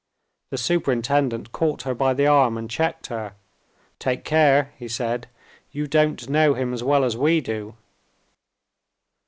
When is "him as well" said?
6.55-7.03